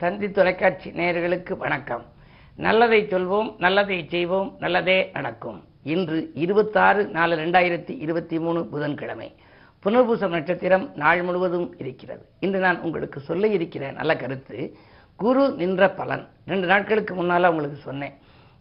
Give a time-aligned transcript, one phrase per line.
[0.00, 2.04] தந்தி தொலைக்காட்சி நேயர்களுக்கு வணக்கம்.
[2.56, 5.64] நல்லதை சொல்வோம் நல்லதை செய்வோம் நல்லதே நடக்கும்.
[5.82, 9.34] இன்று இருபத்தாறு நாலு ரெண்டாயிரத்தி இருபத்தி மூணு புதன்கிழமை.
[9.84, 12.24] புனர்பூசம் நட்சத்திரம் நாள் முழுவதும் இருக்கிறது.
[12.40, 14.76] இன்று நான் உங்களுக்கு சொல்ல இருக்கிற நல்ல கருத்து
[15.16, 16.26] குரு நின்ற பலன்.
[16.46, 18.12] ரெண்டு நாட்களுக்கு முன்னால் உங்களுக்கு சொன்னேன்.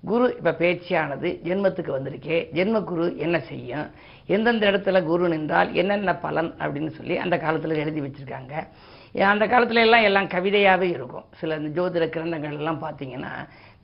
[0.06, 2.38] குரு இப்போ பேச்சியானது ஜென்மத்துக்கு வந்திருக்கே.
[2.54, 3.88] ஜென்ம குரு என்ன செய்யும்?
[4.26, 8.68] எந்தெந்த இடத்துல குரு நின்றால் என்னென்ன பலன் அப்படின்னு சொல்லி அந்த காலத்தில் எழுதி வச்சிருக்காங்க.
[9.14, 11.26] அந்த காலத்துல எல்லாம் எல்லாம் கவிதையாகவே இருக்கும்.
[11.40, 13.34] சில இந்த ஜோதிட கிரந்தங்கள் எல்லாம் பார்த்தீங்கன்னா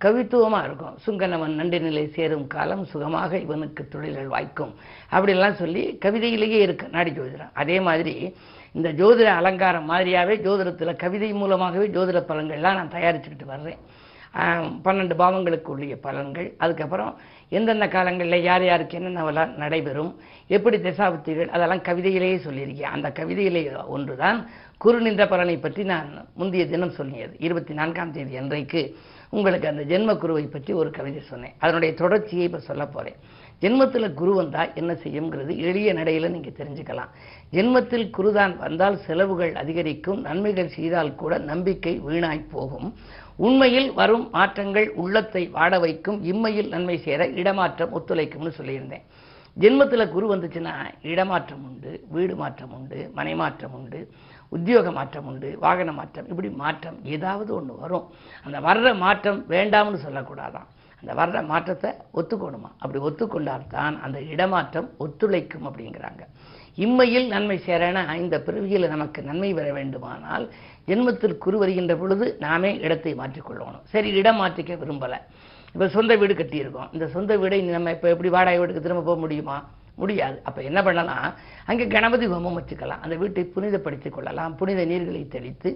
[0.03, 0.95] கவித்துவமாக இருக்கும்.
[1.05, 4.73] சுங்கனவன் நண்டு நிலை சேரும் காலம் சுகமாக இவனுக்கு தொழில்கள் வாய்க்கும்.
[5.11, 7.53] அப்படிலாம் சொல்லி கவிதையிலேயே இருக்கு நாடி ஜோதிடம்.
[7.53, 8.35] அதே மாதிரி
[8.71, 13.79] இந்த ஜோதிட அலங்காரம் மாதிரியாகவே ஜோதிடத்தில் கவிதை மூலமாகவே ஜோதிட பலன்கள்லாம் நான் தயாரிச்சுக்கிட்டு வர்றேன்.
[14.85, 16.53] பன்னெண்டு பாவங்களுக்கு உள்ளிய பலன்கள்.
[16.57, 17.17] அதுக்கப்புறம்
[17.49, 20.11] எந்தெந்த காலங்களில் யார் யாருக்கு என்னென்ன நடைபெறும்
[20.47, 22.93] எப்படி திசாபுத்திகள் அதெல்லாம் கவிதையிலேயே சொல்லியிருக்கேன்.
[22.95, 23.61] அந்த கவிதையிலே
[23.95, 24.39] ஒன்றுதான்
[24.77, 27.33] குறு நின்ற பலனை பற்றி நான் முந்தைய தினம் சொன்னியது.
[27.37, 28.83] இருபத்தி நான்காம் தேதி அன்றைக்கு
[29.29, 31.55] உங்களுக்கு அந்த ஜென்ம குருவை பற்றி ஒரு கவிதை சொன்னேன்.
[31.59, 33.17] அதனுடைய தொடர்ச்சியை இப்போ சொல்ல போகிறேன்
[33.63, 37.11] ஜென்மத்தில் குரு வந்தால் என்ன செய்யுங்கிறது எளிய நடையில் நீங்கள் தெரிஞ்சுக்கலாம்.
[37.55, 42.89] ஜென்மத்தில் குருதான் வந்தால் செலவுகள் அதிகரிக்கும் நன்மைகள் செய்தால் கூட நம்பிக்கை வீணாய் போகும்.
[43.45, 49.05] உண்மையில் வரும் மாற்றங்கள் உள்ளத்தை வாட வைக்கும் இம்மையில் நன்மை சேர இடமாற்றம் ஒத்துழைக்கும்னு சொல்லியிருந்தேன்.
[49.57, 50.75] ஜென்மத்தில் குரு வந்துச்சுன்னா
[51.11, 53.99] இடமாற்றம் உண்டு வீடு மாற்றம் உண்டு மனை மாற்றம் உண்டு
[54.55, 58.07] உத்தியோக மாற்றம் உண்டு வாகன மாற்றம் இப்படி மாற்றம் ஏதாவது ஒன்று வரும்.
[58.45, 60.67] அந்த வர்ற மாற்றம் வேண்டாம்னு சொல்லக்கூடாதான்.
[61.05, 61.89] அந்த வர்ற மாற்றத்தை
[62.19, 62.69] ஒத்துக்கணுமா?
[62.83, 66.23] அப்படி ஒத்துக்கொண்டால்தான் அந்த இடமாற்றம் ஒத்துழைக்கும் அப்படிங்கிறாங்க.
[66.85, 70.45] இம்மையில் நன்மை சேரன இந்த பிறவியில் நமக்கு நன்மை பெற வேண்டுமானால்
[70.87, 73.85] ஜென்மத்தில் குரு வருகின்ற பொழுது நாமே இடத்தை மாற்றிக்கொள்ளணும்.
[73.93, 75.19] சரி இடம் மாற்றிக்க விரும்பலை.
[75.73, 76.89] இப்போ சொந்த வீடு கட்டியிருக்கோம்.
[76.91, 79.57] இந்த சொந்த வீடை நம்ம இப்போ எப்படி வாடகை வீட்டுக்கு திரும்ப போக முடியுமா?
[80.01, 80.37] முடியாது.
[80.47, 81.27] அப்போ என்ன பண்ணலாம்?
[81.65, 83.01] அங்கே கணபதி ஹோமம் வச்சுக்கலாம்.
[83.05, 84.55] அந்த வீட்டை புனிதப்படுத்திக் கொள்ளலாம்.
[84.55, 85.69] புனித நீர்களை தெளித்து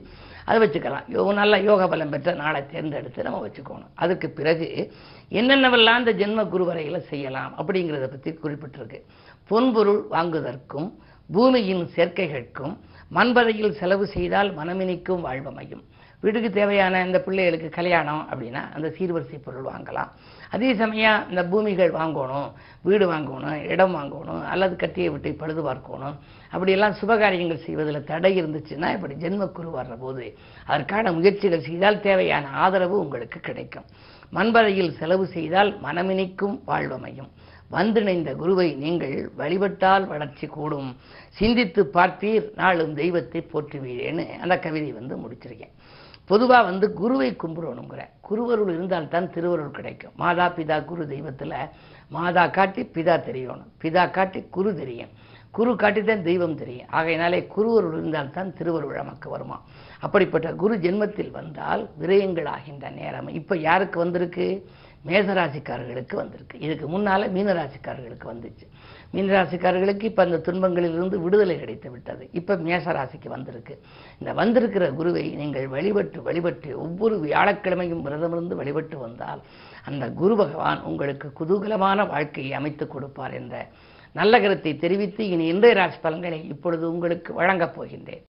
[0.45, 1.05] அதை வச்சுக்கலாம்.
[1.15, 3.91] யோ நல்ல யோக பலம் பெற்ற நாளை தேர்ந்தெடுத்து நம்ம வச்சுக்கணும்.
[3.95, 4.67] அதுக்கு பிறகு
[5.39, 9.01] என்னென்னவெல்லாம் இந்த ஜென்ம குரு வரையில் செய்யலாம் அப்படிங்கிறத பற்றி குறிப்பிட்டிருக்கு.
[9.51, 10.89] பொன்பொருள் வாங்குவதற்கும்
[11.29, 12.75] பூமியின் சேர்க்கைகளுக்கும்
[13.17, 15.83] மண்பதையில் செலவு செய்தால் மனமினிக்கும் வாழ்வமையும்.
[16.23, 20.09] வீட்டுக்கு தேவையான இந்த பிள்ளைகளுக்கு கல்யாணம் அப்படின்னா அந்த சீர்வரிசை பொருள் வாங்கலாம்.
[20.55, 22.49] அதே சமயம் இந்த பூமிகள் வாங்கணும்
[22.87, 26.15] வீடு வாங்கணும் இடம் வாங்கணும் அல்லது கட்டியை விட்டு பழுது பார்க்கணும்.
[26.53, 30.25] அப்படியெல்லாம் சுபகாரியங்கள் செய்வதில் தடை இருந்துச்சுன்னா இப்படி ஜென்மக்குரு வர்ற போது
[30.71, 33.89] அதற்கான முயற்சிகள் செய்தால் தேவையான ஆதரவு உங்களுக்கு கிடைக்கும்.
[34.37, 37.31] மண்பறையில் செலவு செய்தால் மனமினிக்கும் வாழ்வமையும்.
[37.75, 40.89] வந்திணைந்த குருவை நீங்கள் வழிபட்டால் வளர்ச்சி கூடும்.
[41.39, 45.73] சிந்தித்து பார்த்தீர் நாளும் தெய்வத்தை போற்றுவீரேன்னு அந்த கவிதை வந்து முடிச்சிருக்கேன்.
[46.29, 48.01] பொதுவாக வந்து குருவை கும்பிடணுங்கிற.
[48.27, 50.15] குருவருள் இருந்தால்தான் திருவருள் கிடைக்கும்.
[50.15, 51.55] மாதா பிதா குரு தெய்வத்தில்
[52.09, 53.71] மாதா காட்டி பிதா தெரியணும்.
[53.81, 55.13] பிதா காட்டி குரு தெரியும்.
[55.57, 56.89] குரு காட்டி தான் தெய்வம் தெரியும்.
[56.97, 59.57] ஆகையினாலே குருவருள் இருந்தால்தான் திருவருள் நமக்கு வருமா?
[59.99, 63.29] அப்படிப்பட்ட குரு ஜென்மத்தில் வந்தால் விரயங்கள் ஆகின்ற நேரம்.
[63.39, 64.47] இப்போ யாருக்கு வந்திருக்கு?
[65.05, 66.59] மேசராசிக்காரர்களுக்கு வந்திருக்கு.
[66.59, 68.65] இதுக்கு முன்னால் மீனராசிக்காரர்களுக்கு வந்துச்சு.
[69.13, 72.29] மீனராசிக்காரர்களுக்கு இப்போ அந்த துன்பங்களிலிருந்து விடுதலை கிடைத்து விட்டது.
[72.31, 73.81] இப்போ மேசராசிக்கு வந்திருக்கு.
[74.19, 79.41] இந்த வந்திருக்கிற குருவை நீங்கள் வழிபட்டு வழிபட்டு ஒவ்வொரு வியாழக்கிழமையும் விரதமிருந்து வழிபட்டு வந்தால்
[79.85, 83.67] அந்த குரு பகவான் உங்களுக்கு குதூகலமான வாழ்க்கையை அமைத்துக் கொடுப்பார் என்ற
[84.13, 88.23] நல்ல கருத்தை தெரிவித்து இனி இன்றைய ராசி பலன்களை இப்பொழுது உங்களுக்கு வழங்கப் போகின்றேன்.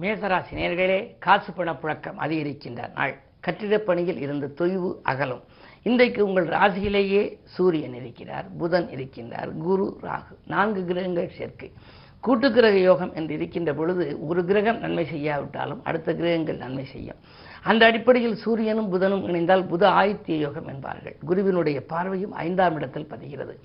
[0.00, 3.18] மேசராசி நேர்களே காசு பணப்புழக்கம் அதிகரிக்கின்ற நாள்.
[3.40, 5.42] கட்டிடப் பணியில் இருந்த தொய்வு அகலும்.
[5.82, 11.72] இன்றைக்கு உங்கள் ராசியிலேயே சூரியன் இருக்கிறார் புதன் இருக்கின்றார் குரு ராகு நான்கு கிரகங்கள் சேர்க்கை.
[12.20, 17.16] கூட்டு கிரக யோகம் என்று இருக்கின்ற பொழுது ஒரு கிரகம் நன்மை செய்யாவிட்டாலும் அடுத்த கிரகங்கள் நன்மை செய்யும்.
[17.62, 21.16] அந்த அடிப்படையில் சூரியனும் புதனும் இணைந்தால் புத ஆதித்ய யோகம் என்பார்கள்.
[21.26, 23.58] குருவினுடைய பார்வையும் ஐந்தாம் இடத்தில் பதிகிறது.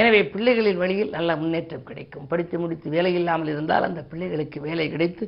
[0.00, 2.26] எனவே பிள்ளைகளின் வழியில் நல்ல முன்னேற்றம் கிடைக்கும்.
[2.30, 5.24] படித்து முடித்து வேலை இல்லாமல் இருந்தால் அந்த பிள்ளைகளுக்கு வேலை கிடைத்து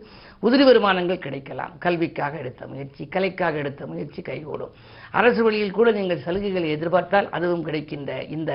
[0.47, 1.75] உதிரி வருமானங்கள் கிடைக்கலாம்.
[1.85, 4.73] கல்விக்காக எடுத்த முயற்சி கலைக்காக எடுத்த முயற்சி கைகூடும்.
[5.21, 8.53] அரசு வழியில் கூட நீங்கள் சலுகைகளை எதிர்பார்த்தால் அதுவும் கிடைக்கின்ற இந்த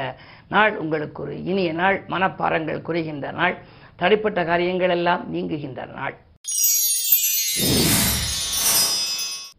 [0.56, 2.00] நாள் உங்களுக்கு ஒரு இனிய நாள்.
[2.15, 3.56] மனப்பாரங்கள் குறைகின்ற நாள்.
[4.01, 6.18] தடைப்பட்ட காரியங்கள் எல்லாம் நீங்குகின்ற நாள்.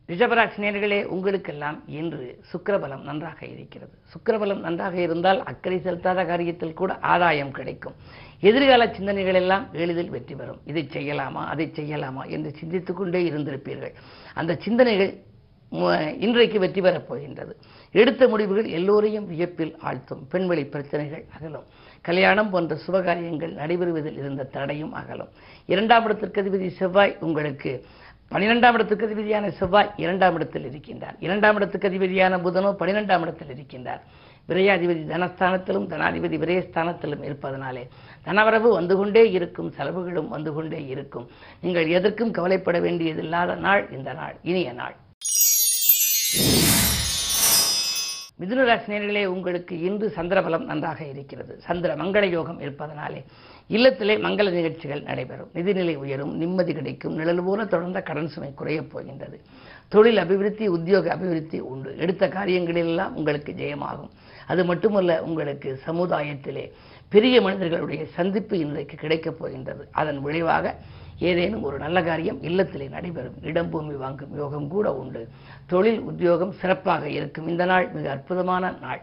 [0.09, 3.95] ரிஷபராசினியர்களே உங்களுக்கெல்லாம் இன்று சுக்கரபலம் நன்றாக இருக்கிறது.
[4.13, 7.95] சுக்கரபலம் நன்றாக இருந்தால் அக்கறை செலுத்தாத காரியத்தில் கூட ஆதாயம் கிடைக்கும்.
[8.41, 10.61] எதிர்கால சிந்தனைகள் எல்லாம் எளிதில் வெற்றி பெறும்.
[10.65, 13.95] இதை செய்யலாமா அதை செய்யலாமா என்று சிந்தித்து கொண்டே இருந்திருப்பீர்கள்.
[14.35, 15.13] அந்த சிந்தனைகள்
[16.19, 17.57] இன்றைக்கு வெற்றி பெறப் போகின்றது.
[17.91, 20.23] எடுத்த முடிவுகள் எல்லோரையும் வியப்பில் ஆழ்த்தும்.
[20.29, 21.67] பெண்வெளி பிரச்சனைகள் அகலும்.
[22.03, 25.31] கல்யாணம் போன்ற சுபகாரியங்கள் நடைபெறுவதில் இருந்த தடையும் அகலும்.
[25.67, 27.73] இரண்டாம் இடத்திற்கு அதிபதி செவ்வாய் உங்களுக்கு
[28.33, 31.17] பனிரெண்டாம் இடத்துக்கு அதிபதியான செவ்வாய் இரண்டாம் இடத்தில் இருக்கின்றார்.
[31.27, 34.03] இரண்டாம் இடத்துக்கு அதிபதியான புதனோ பனிரெண்டாம் இடத்தில் இருக்கின்றார்.
[34.51, 37.85] விரையாதிபதி தனஸ்தானத்திலும் தனாதிபதி விரயஸ்தானத்திலும் இருப்பதனாலே
[38.27, 41.27] தனவரவு வந்து கொண்டே இருக்கும் செலவுகளும் வந்து கொண்டே இருக்கும்.
[41.65, 44.97] நீங்கள் எதற்கும் கவலைப்பட வேண்டியதில்லாத நாள் இந்த நாள் இனிய நாள்.
[48.41, 51.53] மிதுனராசினியர்களே உங்களுக்கு இன்று சந்திரபலம் நன்றாக இருக்கிறது.
[51.67, 53.21] சந்திர மங்கள யோகம் இருப்பதனாலே
[53.71, 55.51] இல்லத்திலே மங்கள நிகழ்ச்சிகள் நடைபெறும்.
[55.55, 57.15] நிதிநிலை உயரும் நிம்மதி கிடைக்கும்.
[57.15, 59.41] நிழல் போல தொடர்ந்த கடன் சுமை குறையப் போகின்றது.
[59.89, 61.97] தொழில் அபிவிருத்தி உத்தியோக அபிவிருத்தி உண்டு.
[61.99, 64.11] எடுத்த காரியங்களிலெல்லாம் உங்களுக்கு ஜெயமாகும்.
[64.47, 66.73] அது மட்டுமல்ல உங்களுக்கு சமுதாயத்திலே
[67.09, 69.89] பெரிய மனிதர்களுடைய சந்திப்பு இன்றைக்கு கிடைக்கப் போகின்றது.
[69.91, 70.77] அதன் விளைவாக
[71.19, 73.35] ஏதேனும் ஒரு நல்ல காரியம் இல்லத்திலே நடைபெறும்.
[73.43, 75.29] இடம் பூமி வாங்கும் யோகம் கூட உண்டு.
[75.67, 77.49] தொழில் உத்தியோகம் சிறப்பாக இருக்கும்.
[77.49, 79.03] இந்த நாள் மிக அற்புதமான நாள்.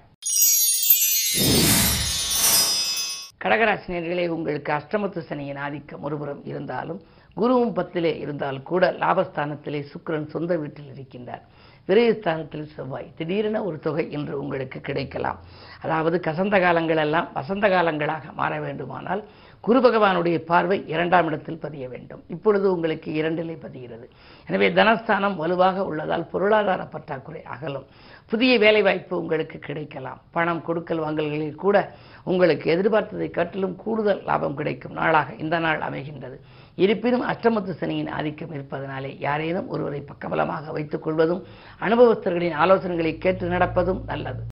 [3.43, 7.01] கடகராசினியர்களே உங்களுக்கு அஷ்டமத்து சனியின் ஆதிக்கம் ஒருபுறம் இருந்தாலும்
[7.37, 11.43] குருவும் பத்திலே இருந்தால் கூட லாபஸ்தானத்திலே சுக்கரன் சொந்த வீட்டில் இருக்கின்றார்.
[11.87, 13.11] விரயஸ்தானத்தில் செவ்வாய்.
[13.15, 15.39] திடீரென ஒரு தொகை இன்று உங்களுக்கு கிடைக்கலாம்.
[15.81, 19.23] அதாவது கசந்த காலங்களெல்லாம் வசந்த காலங்களாக மாற வேண்டுமானால்
[19.65, 22.21] குரு பகவானுடைய பார்வை இரண்டாம் இடத்தில் பதிய வேண்டும்.
[22.27, 24.05] இப்பொழுது உங்களுக்கு இரண்டிலே பதிகிறது.
[24.47, 27.87] எனவே தனஸ்தானம் வலுவாக உள்ளதால் பொருளாதார பற்றாக்குறை அகலும்.
[28.31, 30.21] புதிய வேலைவாய்ப்பு உங்களுக்கு கிடைக்கலாம்.
[30.31, 31.77] பணம் கொடுக்கல் வாங்கல்களில் கூட
[32.23, 36.37] உங்களுக்கு எதிர்பார்த்ததை காட்டிலும் கூடுதல் லாபம் கிடைக்கும் நாளாக இந்த நாள் அமைகின்றது.
[36.75, 41.43] இருப்பினும் அஷ்டமத்து சனியின் ஆதிக்கம் இருப்பதனாலே யாரேனும் ஒருவரை பக்கபலமாக வைத்துக் கொள்வதும்
[41.85, 44.43] அனுபவஸ்தர்களின் ஆலோசனைகளை கேட்டு நடப்பதும் நல்லது.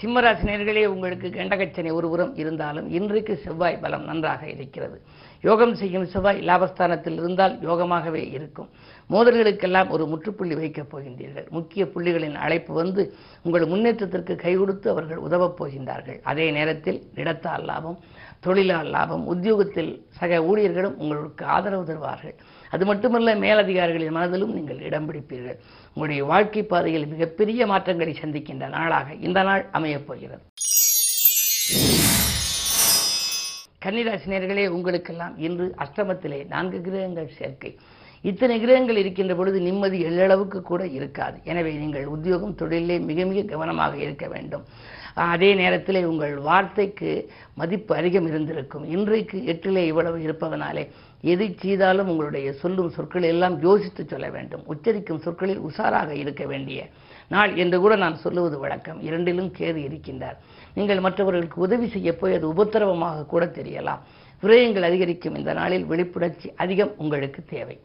[0.00, 5.02] சிம்மராசினியர்களே உங்களுக்கு கண்டகச்சனை ஒருபுறம் இருந்தாலும் இன்றைக்கு செவ்வாய் பலம் நன்றாக இருக்கிறது.
[5.40, 8.68] யோகம் செய்யும் செவ்வாய் லாபஸ்தானத்தில் இருந்தால் யோகமாகவே இருக்கும்.
[9.10, 11.48] மோதல்களுக்கெல்லாம் ஒரு முற்றுப்புள்ளி வைக்கப் போகின்றீர்கள்.
[11.48, 16.20] முக்கிய புள்ளிகளின் அழைப்பு வந்து உங்கள் முன்னேற்றத்திற்கு கை கொடுத்து அவர்கள் உதவப் போகின்றார்கள்.
[16.22, 17.98] அதே நேரத்தில் இடத்தால் லாபம்
[18.40, 22.34] தொழிலால் லாபம் உத்தியோகத்தில் சக ஊழியர்களும் உங்களுக்கு ஆதரவு தருவார்கள்.
[22.70, 25.58] அது மட்டுமல்ல மேலதிகாரிகளின் மனதிலும் நீங்கள் இடம் பிடிப்பீர்கள்.
[25.88, 30.42] உங்களுடைய வாழ்க்கை பாதையில் மிகப்பெரிய மாற்றங்களை சந்திக்கின்ற நாளாக இந்த நாள் அமையப் போகிறது.
[33.84, 37.78] கன்னிராசினியர்களே உங்களுக்கெல்லாம் இன்று அஷ்டமத்திலே நான்கு கிரகங்கள் சேர்க்கை.
[38.22, 41.40] இத்தனை கிரகங்கள் இருக்கின்ற பொழுது நிம்மதி எள்ளளவுக்கு கூட இருக்காது.
[41.44, 44.64] எனவே நீங்கள் உத்தியோகம் தொழிலே மிக மிக கவனமாக இருக்க வேண்டும்.
[45.14, 48.84] அதே நேரத்தில் உங்கள் வார்த்தைக்கு மதிப்பு அதிகம் இருந்திருக்கும்.
[48.84, 50.90] இன்றைக்கு எட்டிலே இவ்வளவு இருப்பதனாலே
[51.20, 54.62] எதை செய்தாலும் உங்களுடைய சொல்லும் சொற்கள் எல்லாம் யோசித்து சொல்ல வேண்டும்.
[54.66, 56.88] உச்சரிக்கும் சொற்களில் உஷாராக இருக்க வேண்டிய
[57.28, 59.02] நாள் என்று கூட நான் சொல்லுவது வழக்கம்.
[59.02, 60.36] இரண்டிலும் கேது இருக்கின்றார்.
[60.74, 64.02] நீங்கள் மற்றவர்களுக்கு உதவி செய்ய போய் அது உபத்திரவமாக கூட தெரியலாம்.
[64.42, 67.78] விரயங்கள் அதிகரிக்கும் இந்த நாளில் விழிப்புணர்ச்சி அதிகம் உங்களுக்கு தேவை.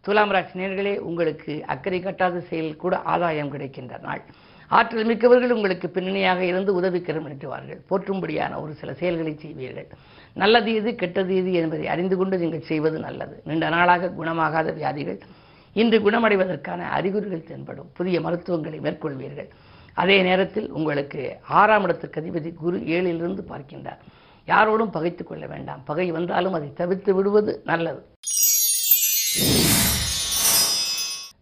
[0.00, 4.22] துலாம் ராசி நேர்களே உங்களுக்கு அக்கறை கட்டாத செயல் கூட ஆதாயம் கிடைக்கின்ற நாள்.
[4.68, 9.88] ஆற்றல் மிக்கவர்கள் உங்களுக்கு பின்னணியாக இருந்து உதவிக்கரம் நீட்டுவார்கள் போற்றும்படியான ஒரு சில செயல்களை செய்வீர்கள்.
[10.34, 13.42] நல்லது எது கெட்டது எது என்பதை அறிந்து கொண்டு நீங்கள் செய்வது நல்லது.
[13.44, 15.20] நீண்ட நாளாக குணமாகாத வியாதிகள்
[15.72, 17.90] இன்று குணமடைவதற்கான அறிகுறிகள் தென்படும்.
[17.94, 19.48] புதிய மருத்துவங்களை மேற்கொள்வீர்கள்.
[19.94, 24.00] அதே நேரத்தில் உங்களுக்கு ஆறாம் இடத்துக்கு அதிபதி குரு ஏழிலிருந்து பார்க்கின்றார்.
[24.46, 25.84] யாரோடும் பகைத்துக் கொள்ள வேண்டாம்.
[25.84, 28.04] பகை வந்தாலும் அதை தவிர்த்து விடுவது நல்லது.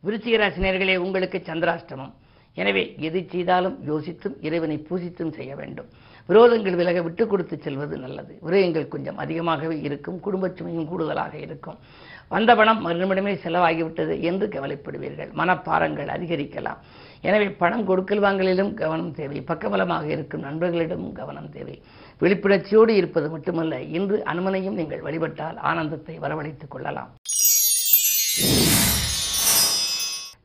[0.07, 2.13] விருச்சிகராசினியர்களே உங்களுக்கு சந்திராஷ்டமம்.
[2.55, 5.89] எனவே எது செய்தாலும் யோசித்தும் இறைவனை பூசித்தும் செய்ய வேண்டும்.
[6.29, 8.39] விரோதங்கள் விலக விட்டு கொடுத்து செல்வது நல்லது.
[8.47, 10.21] விரயங்கள் கொஞ்சம் அதிகமாகவே இருக்கும்.
[10.21, 11.79] குடும்பச் சுமையும் கூடுதலாக இருக்கும்.
[12.29, 15.31] வந்த பணம் மறுநிமிடமே செலவாகிவிட்டது என்று கவலைப்படுவீர்கள்.
[15.33, 16.77] மனப்பாரங்கள் அதிகரிக்கலாம்.
[17.21, 19.41] எனவே பணம் கொடுக்கல் வாங்கலிலும் கவனம் தேவை.
[19.41, 21.83] பக்கபலமாக இருக்கும் நண்பர்களிடமும் கவனம் தேவை.
[22.21, 27.15] விழிப்புணர்ச்சியோடு இருப்பது மட்டுமல்ல இன்று அனுமனையும் நீங்கள் வழிபட்டால் ஆனந்தத்தை வரவழைத்துக் கொள்ளலாம்.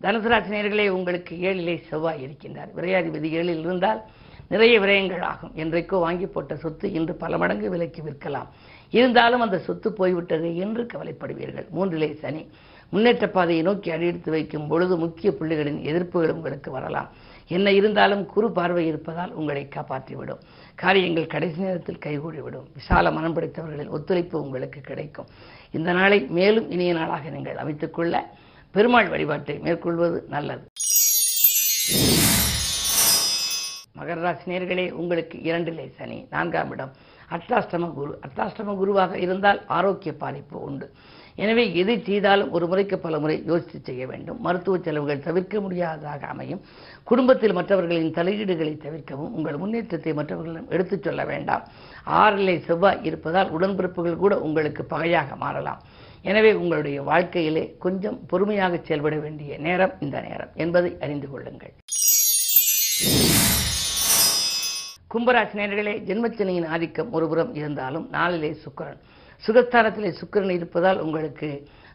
[0.04, 2.72] தனுசுராசினியர்களே உங்களுக்கு ஏழிலே செவ்வாய் இருக்கின்றார்.
[2.78, 4.02] விரையாதிபதி ஏழில் இருந்தால்
[4.50, 5.52] நிறைய விரயங்கள் ஆகும்.
[5.56, 8.50] என்றைக்கோ வாங்கி போட்ட சொத்து இன்று பல மடங்கு விலைக்கு விற்கலாம்.
[8.90, 11.68] இருந்தாலும் அந்த சொத்து போய்விட்டது என்று கவலைப்படுவீர்கள்.
[11.76, 12.50] மூன்றிலே சனி
[12.90, 17.10] முன்னேற்ற பாதையை நோக்கி அடியெடுத்து வைக்கும் பொழுது முக்கிய புள்ளிகளின் எதிர்ப்புகள் உங்களுக்கு வரலாம்.
[17.48, 20.44] என்ன இருந்தாலும் குறு பார்வை இருப்பதால் உங்களை காப்பாற்றிவிடும்.
[20.76, 22.68] காரியங்கள் கடைசி நேரத்தில் கைகூடிவிடும்.
[22.74, 25.26] விசால மனம் படைத்தவர்களின் ஒத்துழைப்பு உங்களுக்கு கிடைக்கும்.
[25.72, 28.22] இந்த நாளை மேலும் இனிய நாளாக நீங்கள் அமைத்துக்கொள்ள
[28.76, 30.64] பெருமாள் வழிபாட்டை மேற்கொள்வது நல்லது.
[33.98, 36.94] மகர ராசி நேர்களே உங்களுக்கு இரண்டிலே சனி நான்காம் இடம்.
[37.32, 38.20] அர்த்தாஷ்டம குரு.
[38.28, 40.92] அர்த்தாஷ்டம குருவாக இருந்தால் ஆரோக்கிய பாதிப்பு உண்டு.
[41.36, 44.42] எனவே எதை செய்தாலும் ஒரு முறைக்கு பல முறை யோசித்து செய்ய வேண்டும்.
[44.42, 46.62] மருத்துவ செலவுகள் தவிர்க்க முடியாததாக அமையும்.
[47.04, 51.66] குடும்பத்தில் மற்றவர்களின் தலையீடுகளை தவிர்க்கவும் உங்கள் முன்னேற்றத்தை மற்றவர்களிடம் எடுத்துச் சொல்ல வேண்டாம்.
[52.06, 55.82] ஆறிலே செவ்வாய் இருப்பதால் உடன்பிறப்புகள் கூட உங்களுக்கு பகையாக மாறலாம்.
[56.24, 61.74] எனவே உங்களுடைய வாழ்க்கையிலே கொஞ்சம் பொறுமையாக செயல்பட வேண்டிய நேரம் இந்த நேரம் என்பதை அறிந்து கொள்ளுங்கள்.
[65.14, 69.02] கும்பராசி நேர்களே ஜென்மச்சனியின் ஆதிக்கம் ஒருபுறம் இருந்தாலும் நாளிலே சுக்கிரன்.
[69.48, 71.50] சுகஸ்தானத்திலே சுக்கிரன் இருப்பதால் உங்களுக்கு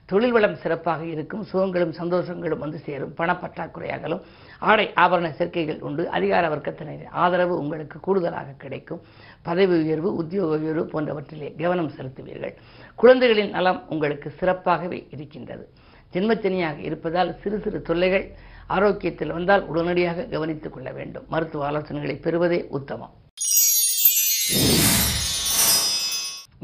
[0.09, 4.21] தொழில் வளம் சிறப்பாக இருக்கும் சுகங்களும் சந்தோஷங்களும் வந்து சேரும் பணப்பற்றாக்குறையாகலும்
[4.59, 9.01] ஆடை ஆபரண சேர்க்கைகள் உண்டு அதிகார வர்க்கத்தினரின் ஆதரவு உங்களுக்கு கூடுதலாக கிடைக்கும்
[9.43, 12.55] பதவி உயர்வு உத்தியோக உயர்வு போன்றவற்றிலே கவனம் செலுத்துவீர்கள்.
[12.95, 15.69] குழந்தைகளின் நலம் உங்களுக்கு சிறப்பாகவே இருக்கின்றது.
[16.13, 18.27] ஜென்மச்சனியாக இருப்பதால் சிறு சிறு தொல்லைகள்
[18.69, 21.25] ஆரோக்கியத்தில் வந்தால் உடனடியாக கவனித்துக் கொள்ள வேண்டும்.
[21.29, 23.15] மருத்துவ ஆலோசனைகளை பெறுவதே உத்தமம்.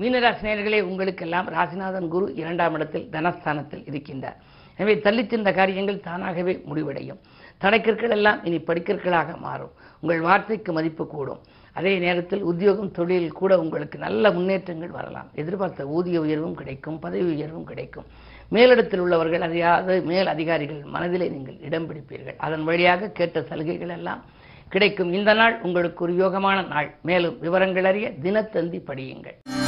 [0.01, 4.39] மீனராசினியர்களே உங்களுக்கெல்லாம் ராசிநாதன் குரு இரண்டாம் இடத்தில் தனஸ்தானத்தில் இருக்கின்றார்.
[4.77, 7.21] எனவே தள்ளிச் சென்ற காரியங்கள் தானாகவே முடிவடையும்.
[7.63, 9.71] தடைக்கற்கள் எல்லாம் இனி படிக்கற்களாக மாறும்.
[10.01, 11.39] உங்கள் வார்த்தைக்கு மதிப்பு கூடும்.
[11.73, 15.29] அதே நேரத்தில் உத்தியோகம் தொழிலில் கூட உங்களுக்கு நல்ல முன்னேற்றங்கள் வரலாம்.
[15.35, 18.05] எதிர்பார்த்த ஊதிய உயர்வும் கிடைக்கும் பதவி உயர்வும் கிடைக்கும்.
[18.53, 22.37] மேலிடத்தில் உள்ளவர்கள் அதையாவது மேல் அதிகாரிகள் மனதிலே நீங்கள் இடம் பிடிப்பீர்கள்.
[22.37, 24.25] அதன் வழியாக கேட்ட சலுகைகள் எல்லாம்
[24.69, 25.13] கிடைக்கும்.
[25.13, 26.95] இந்த நாள் உங்களுக்கு ஒரு யோகமான நாள்.
[27.03, 29.64] மேலும் விவரங்கள் அறிய தினத்தந்தி படியுங்கள்.